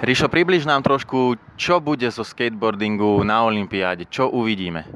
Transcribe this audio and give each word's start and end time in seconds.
Ríšo, 0.00 0.32
približ 0.32 0.64
nám 0.64 0.80
trošku, 0.80 1.36
čo 1.60 1.76
bude 1.76 2.08
zo 2.08 2.24
skateboardingu 2.24 3.20
na 3.20 3.44
Olympiáde, 3.44 4.08
čo 4.08 4.32
uvidíme? 4.32 4.88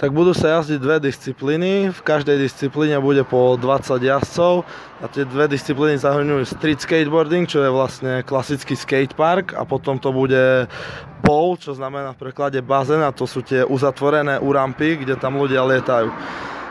tak 0.00 0.16
budú 0.16 0.32
sa 0.32 0.56
jazdiť 0.56 0.80
dve 0.80 0.96
disciplíny. 0.96 1.92
V 1.92 2.00
každej 2.00 2.40
disciplíne 2.40 2.96
bude 3.04 3.20
po 3.20 3.60
20 3.60 4.00
jazdcov 4.00 4.64
a 4.96 5.04
tie 5.12 5.28
dve 5.28 5.44
disciplíny 5.44 6.00
zahrňujú 6.00 6.56
street 6.56 6.80
skateboarding, 6.80 7.44
čo 7.44 7.60
je 7.60 7.68
vlastne 7.68 8.24
klasický 8.24 8.80
skatepark 8.80 9.52
a 9.52 9.68
potom 9.68 10.00
to 10.00 10.08
bude 10.08 10.72
bowl, 11.20 11.60
čo 11.60 11.76
znamená 11.76 12.16
v 12.16 12.32
preklade 12.32 12.64
bazén 12.64 13.04
a 13.04 13.12
to 13.12 13.28
sú 13.28 13.44
tie 13.44 13.60
uzatvorené 13.60 14.40
urampy, 14.40 15.04
kde 15.04 15.20
tam 15.20 15.36
ľudia 15.36 15.68
lietajú 15.68 16.08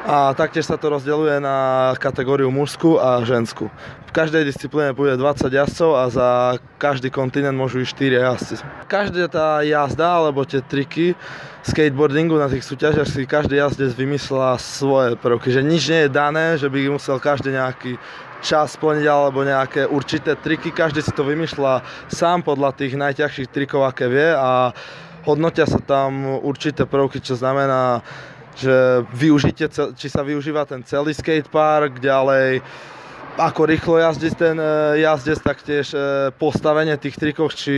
a 0.08 0.32
taktiež 0.32 0.64
sa 0.64 0.80
to 0.80 0.88
rozdeľuje 0.96 1.44
na 1.44 1.92
kategóriu 2.00 2.48
mužskú 2.48 2.96
a 2.96 3.20
ženskú. 3.28 3.68
V 4.08 4.12
každej 4.16 4.48
disciplíne 4.48 4.96
bude 4.96 5.14
20 5.14 5.52
jazdcov 5.52 5.92
a 5.94 6.04
za 6.10 6.30
každý 6.82 7.14
kontinent 7.14 7.54
môžu 7.54 7.84
ísť 7.86 8.10
4 8.10 8.26
jazdci. 8.26 8.54
Každá 8.90 9.28
tá 9.30 9.62
jazda 9.62 10.24
alebo 10.24 10.48
tie 10.48 10.66
triky 10.66 11.14
skateboardingu 11.62 12.40
na 12.40 12.50
tých 12.50 12.66
súťažiach 12.66 13.06
si 13.06 13.30
každý 13.30 13.62
jazdec 13.62 13.94
vymyslela 13.94 14.58
svoje 14.58 15.14
prvky, 15.20 15.54
že 15.54 15.62
nič 15.62 15.84
nie 15.92 16.02
je 16.08 16.10
dané, 16.10 16.58
že 16.58 16.72
by 16.72 16.90
musel 16.90 17.22
každý 17.22 17.54
nejaký 17.54 18.02
čas 18.40 18.80
splniť 18.80 19.06
alebo 19.06 19.44
nejaké 19.44 19.84
určité 19.86 20.34
triky. 20.40 20.72
Každý 20.72 21.04
si 21.04 21.12
to 21.12 21.28
vymýšľa 21.28 21.84
sám 22.08 22.42
podľa 22.48 22.72
tých 22.74 22.96
najťažších 22.96 23.52
trikov, 23.52 23.84
aké 23.84 24.08
vie 24.08 24.32
a 24.32 24.72
hodnotia 25.28 25.68
sa 25.68 25.78
tam 25.84 26.40
určité 26.40 26.88
prvky, 26.88 27.20
čo 27.20 27.36
znamená 27.36 28.02
že 28.58 29.06
využite, 29.14 29.70
či 29.98 30.08
sa 30.10 30.26
využíva 30.26 30.66
ten 30.66 30.82
celý 30.86 31.14
skatepark, 31.14 32.02
ďalej 32.02 32.64
ako 33.40 33.72
rýchlo 33.72 33.96
jazdiť 34.04 34.34
ten 34.36 34.58
e, 34.60 35.00
jazdec, 35.00 35.40
tak 35.40 35.64
tiež 35.64 35.88
e, 35.96 36.00
postavenie 36.36 37.00
tých 37.00 37.16
trikov, 37.16 37.56
či 37.56 37.72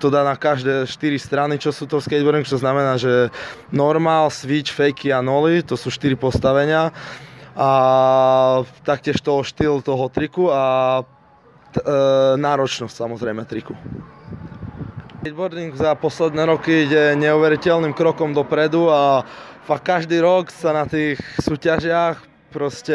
to 0.00 0.08
dá 0.08 0.24
na 0.24 0.32
každé 0.32 0.88
4 0.88 1.20
strany, 1.20 1.54
čo 1.60 1.68
sú 1.76 1.84
to 1.84 2.00
v 2.00 2.08
skateboarding, 2.08 2.48
čo 2.48 2.56
znamená, 2.56 2.96
že 2.96 3.28
normál, 3.68 4.32
switch, 4.32 4.72
fakey 4.72 5.12
a 5.12 5.20
noly, 5.20 5.60
to 5.60 5.76
sú 5.76 5.92
4 5.92 6.16
postavenia 6.16 6.88
a 7.54 7.70
taktiež 8.82 9.22
toho 9.22 9.44
štýl 9.44 9.84
toho 9.84 10.08
triku 10.08 10.48
a 10.48 10.64
e, 11.00 11.84
náročnosť 12.40 12.94
samozrejme 12.96 13.44
triku. 13.44 13.76
Skateboarding 15.24 15.72
za 15.72 15.96
posledné 15.96 16.44
roky 16.44 16.84
ide 16.84 17.16
neuveriteľným 17.16 17.96
krokom 17.96 18.36
dopredu 18.36 18.92
a 18.92 19.24
fakt 19.64 19.88
každý 19.88 20.20
rok 20.20 20.52
sa 20.52 20.76
na 20.76 20.84
tých 20.84 21.16
súťažiach 21.40 22.20
proste 22.52 22.92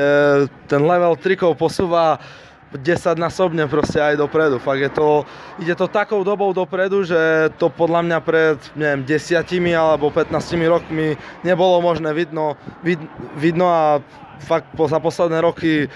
ten 0.70 0.78
level 0.78 1.18
trikov 1.18 1.58
posúva 1.58 2.22
10 2.70 3.18
násobne 3.18 3.66
proste 3.66 3.98
aj 3.98 4.22
dopredu. 4.22 4.62
Fakt 4.62 4.78
je 4.78 4.94
to, 4.94 5.26
ide 5.58 5.74
to 5.74 5.90
takou 5.90 6.22
dobou 6.22 6.54
dopredu, 6.54 7.02
že 7.02 7.50
to 7.58 7.74
podľa 7.74 8.06
mňa 8.06 8.20
pred 8.22 8.62
neviem, 8.78 9.02
10 9.10 9.50
alebo 9.74 10.14
15 10.14 10.30
rokmi 10.70 11.18
nebolo 11.42 11.82
možné 11.82 12.14
vidno, 12.14 12.62
vid, 12.86 13.02
vidno 13.42 13.74
a 13.74 14.06
fakt 14.46 14.70
po, 14.78 14.86
za 14.86 15.02
posledné 15.02 15.42
roky 15.42 15.90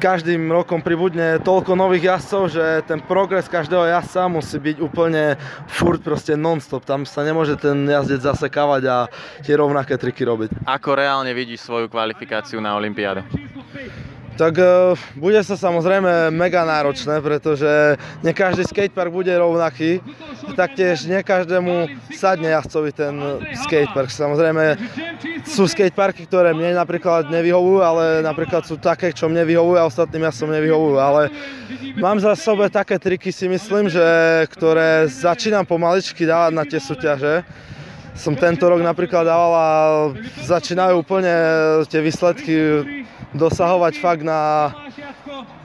každým 0.00 0.48
rokom 0.48 0.80
pribudne 0.80 1.36
toľko 1.44 1.76
nových 1.76 2.16
jazdcov, 2.16 2.42
že 2.48 2.64
ten 2.88 3.04
progres 3.04 3.44
každého 3.52 3.84
jazdca 3.84 4.32
musí 4.32 4.56
byť 4.56 4.76
úplne 4.80 5.36
furt 5.68 6.00
proste 6.00 6.32
non-stop. 6.40 6.88
Tam 6.88 7.04
sa 7.04 7.20
nemôže 7.20 7.60
ten 7.60 7.84
jazdec 7.84 8.24
zasekávať 8.24 8.82
a 8.88 8.96
tie 9.44 9.54
rovnaké 9.60 10.00
triky 10.00 10.24
robiť. 10.24 10.64
Ako 10.64 10.96
reálne 10.96 11.36
vidíš 11.36 11.68
svoju 11.68 11.92
kvalifikáciu 11.92 12.64
na 12.64 12.72
Olympiádu? 12.80 13.20
Tak 14.40 14.56
uh, 14.56 14.96
bude 15.20 15.36
sa 15.44 15.52
samozrejme 15.52 16.32
mega 16.32 16.64
náročné, 16.64 17.20
pretože 17.20 18.00
ne 18.24 18.32
každý 18.32 18.64
skatepark 18.64 19.12
bude 19.12 19.28
rovnaký. 19.36 20.00
Taktiež 20.56 21.04
ne 21.04 21.20
každému 21.20 21.92
sadne 22.16 22.48
jazdcovi 22.48 22.96
ten 22.96 23.20
skatepark. 23.68 24.08
Samozrejme 24.08 24.80
sú 25.44 25.68
skateparky, 25.68 26.24
ktoré 26.24 26.56
mne 26.56 26.72
napríklad 26.72 27.28
nevyhovujú, 27.28 27.84
ale 27.84 28.24
napríklad 28.24 28.64
sú 28.64 28.80
také, 28.80 29.12
čo 29.12 29.28
mne 29.28 29.44
vyhovujú 29.44 29.76
a 29.76 29.84
ostatným 29.84 30.24
jazdcom 30.24 30.56
nevyhovujú. 30.56 30.96
Ale 30.96 31.22
mám 32.00 32.16
za 32.16 32.32
sobe 32.32 32.72
také 32.72 32.96
triky 32.96 33.28
si 33.28 33.44
myslím, 33.44 33.92
že 33.92 34.00
ktoré 34.56 35.04
začínam 35.04 35.68
pomaličky 35.68 36.24
dávať 36.24 36.52
na 36.56 36.64
tie 36.64 36.80
súťaže 36.80 37.44
som 38.14 38.34
tento 38.34 38.66
rok 38.66 38.82
napríklad 38.82 39.24
dával 39.24 39.52
a 39.54 39.68
začínajú 40.44 41.02
úplne 41.02 41.34
tie 41.86 42.00
výsledky 42.02 42.54
dosahovať 43.30 43.94
fakt 44.02 44.26
na 44.26 44.70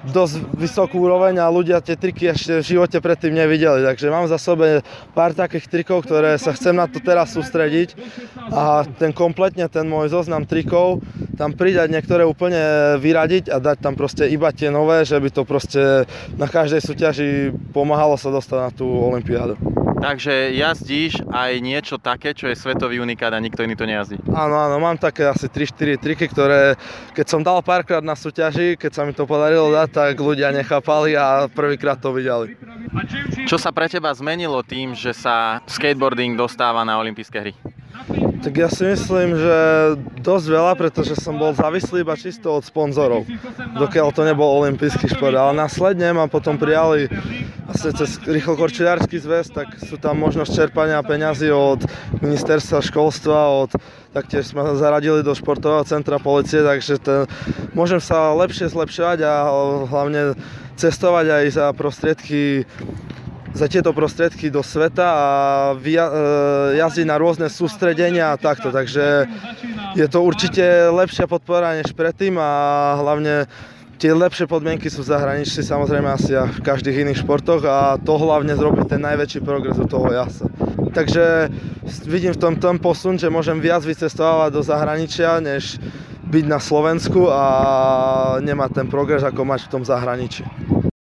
dosť 0.05 0.37
vysokú 0.53 1.01
úroveň 1.01 1.41
a 1.41 1.49
ľudia 1.49 1.81
tie 1.81 1.97
triky 1.97 2.29
ešte 2.29 2.61
v 2.61 2.69
živote 2.77 3.01
predtým 3.01 3.33
nevideli. 3.33 3.81
Takže 3.81 4.13
mám 4.13 4.29
za 4.29 4.37
sobe 4.37 4.85
pár 5.17 5.33
takých 5.33 5.65
trikov, 5.65 6.05
ktoré 6.05 6.37
sa 6.37 6.53
chcem 6.53 6.77
na 6.77 6.85
to 6.85 7.01
teraz 7.01 7.33
sústrediť 7.33 7.97
a 8.53 8.85
ten 8.85 9.09
kompletne 9.09 9.65
ten 9.65 9.89
môj 9.89 10.13
zoznam 10.13 10.45
trikov 10.45 11.01
tam 11.35 11.51
pridať 11.51 11.91
niektoré 11.91 12.23
úplne 12.23 12.95
vyradiť 13.01 13.51
a 13.51 13.59
dať 13.59 13.77
tam 13.83 13.93
proste 13.99 14.29
iba 14.31 14.53
tie 14.55 14.71
nové, 14.71 15.03
že 15.03 15.19
by 15.19 15.29
to 15.33 15.43
proste 15.43 16.07
na 16.39 16.47
každej 16.47 16.79
súťaži 16.79 17.29
pomáhalo 17.75 18.15
sa 18.15 18.31
dostať 18.31 18.57
na 18.61 18.71
tú 18.71 18.87
olympiádu. 18.87 19.74
Takže 19.95 20.51
jazdíš 20.53 21.23
aj 21.31 21.51
niečo 21.63 21.95
také, 21.97 22.35
čo 22.35 22.51
je 22.51 22.55
svetový 22.55 22.99
unikát 22.99 23.31
a 23.31 23.39
nikto 23.39 23.63
iný 23.63 23.75
to 23.79 23.87
nejazdí. 23.87 24.19
Áno, 24.31 24.55
áno, 24.55 24.75
mám 24.77 24.99
také 24.99 25.25
asi 25.25 25.47
3-4 25.47 25.97
triky, 25.97 26.25
ktoré 26.29 26.75
keď 27.15 27.25
som 27.25 27.41
dal 27.41 27.63
párkrát 27.63 28.03
na 28.03 28.13
súťaži, 28.13 28.75
keď 28.75 28.91
sa 28.91 29.01
mi 29.07 29.15
to 29.15 29.23
podarilo 29.23 29.71
dať, 29.71 29.89
tak 29.91 30.13
ľudia 30.19 30.51
nechápali 30.51 31.15
a 31.15 31.47
prvýkrát 31.47 31.97
to 31.97 32.11
videli. 32.11 32.53
Čo 33.47 33.55
sa 33.55 33.71
pre 33.71 33.87
teba 33.87 34.11
zmenilo 34.11 34.61
tým, 34.61 34.93
že 34.93 35.15
sa 35.15 35.63
skateboarding 35.65 36.35
dostáva 36.35 36.83
na 36.83 36.99
olympijské 36.99 37.37
hry? 37.39 37.53
Tak 38.43 38.53
ja 38.53 38.69
si 38.69 38.85
myslím, 38.85 39.33
že 39.33 39.57
dosť 40.21 40.45
veľa, 40.51 40.73
pretože 40.77 41.17
som 41.17 41.33
bol 41.33 41.55
závislý 41.57 42.05
iba 42.05 42.13
čisto 42.13 42.53
od 42.53 42.61
sponzorov, 42.61 43.25
dokiaľ 43.73 44.13
to 44.13 44.21
nebol 44.21 44.61
olimpijský 44.61 45.09
šport. 45.09 45.33
Ale 45.33 45.57
následne 45.57 46.13
ma 46.13 46.29
potom 46.29 46.53
prijali 46.53 47.09
vlastne 47.65 47.91
cez 47.97 48.21
rýchlokorčilársky 48.21 49.17
zväz, 49.17 49.49
tak 49.49 49.73
sú 49.81 49.97
tam 49.97 50.21
možnosť 50.21 50.53
čerpania 50.53 51.01
peňazí 51.01 51.49
od 51.49 51.81
ministerstva 52.21 52.79
školstva, 52.85 53.65
od, 53.65 53.71
taktiež 54.13 54.53
sme 54.53 54.77
zaradili 54.77 55.25
do 55.25 55.33
športového 55.33 55.81
centra 55.83 56.21
policie, 56.21 56.61
takže 56.61 57.01
ten, 57.01 57.19
môžem 57.73 57.97
sa 57.97 58.37
lepšie 58.37 58.69
zlepšovať 58.69 59.19
a 59.25 59.33
hlavne 59.89 60.37
cestovať 60.77 61.25
aj 61.25 61.45
za 61.51 61.65
prostriedky 61.73 62.69
za 63.55 63.71
tieto 63.71 63.95
prostriedky 63.95 64.51
do 64.51 64.59
sveta 64.59 65.07
a 65.15 65.27
via, 65.79 66.11
e, 66.11 66.13
jazdiť 66.75 67.07
na 67.07 67.15
rôzne 67.15 67.47
sústredenia 67.47 68.35
a 68.35 68.39
takto. 68.39 68.67
Takže 68.67 69.31
je 69.95 70.07
to 70.11 70.19
určite 70.19 70.91
lepšia 70.91 71.23
podpora 71.23 71.79
než 71.79 71.95
predtým 71.95 72.35
a 72.35 72.51
hlavne 72.99 73.47
tie 73.97 74.11
lepšie 74.11 74.45
podmienky 74.47 74.91
sú 74.91 75.03
v 75.03 75.11
zahraničí, 75.15 75.63
samozrejme 75.63 76.09
asi 76.11 76.35
v 76.35 76.59
každých 76.61 77.07
iných 77.07 77.21
športoch 77.23 77.63
a 77.63 77.95
to 78.01 78.19
hlavne 78.19 78.55
zrobí 78.55 78.83
ten 78.87 79.01
najväčší 79.01 79.39
progres 79.43 79.79
u 79.79 79.87
toho 79.87 80.11
jasa. 80.11 80.47
Takže 80.95 81.51
vidím 82.07 82.31
v 82.31 82.39
tom, 82.39 82.53
tom 82.55 82.79
posun, 82.79 83.19
že 83.19 83.31
môžem 83.31 83.59
viac 83.59 83.83
vycestovať 83.83 84.49
do 84.51 84.61
zahraničia, 84.63 85.43
než 85.43 85.79
byť 86.25 86.45
na 86.47 86.59
Slovensku 86.59 87.27
a 87.29 87.43
nemať 88.41 88.69
ten 88.83 88.87
progres, 88.87 89.23
ako 89.23 89.43
mať 89.43 89.67
v 89.67 89.71
tom 89.71 89.83
zahraničí. 89.83 90.43